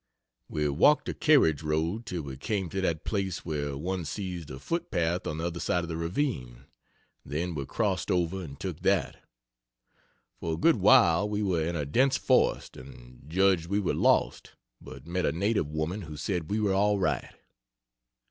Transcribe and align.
We 0.49 0.67
walked 0.67 1.05
the 1.05 1.13
carriage 1.13 1.61
road 1.61 2.07
till 2.07 2.23
we 2.23 2.35
came 2.35 2.69
to 2.69 2.81
that 2.81 3.03
place 3.05 3.45
where 3.45 3.77
one 3.77 4.03
sees 4.05 4.47
the 4.47 4.57
foot 4.57 4.89
path 4.89 5.27
on 5.27 5.37
the 5.37 5.45
other 5.45 5.59
side 5.59 5.83
of 5.83 5.89
the 5.89 5.95
ravine, 5.95 6.63
then 7.23 7.53
we 7.53 7.67
crossed 7.67 8.09
over 8.09 8.41
and 8.43 8.59
took 8.59 8.79
that. 8.79 9.17
For 10.39 10.55
a 10.55 10.57
good 10.57 10.77
while 10.77 11.29
we 11.29 11.43
were 11.43 11.63
in 11.63 11.75
a 11.75 11.85
dense 11.85 12.17
forest 12.17 12.77
and 12.77 13.25
judged 13.29 13.67
we 13.67 13.79
were 13.79 13.93
lost, 13.93 14.53
but 14.81 15.05
met 15.05 15.27
a 15.27 15.31
native 15.31 15.67
women 15.67 16.01
who 16.01 16.17
said 16.17 16.49
we 16.49 16.59
were 16.59 16.73
all 16.73 16.97
right. 16.97 17.35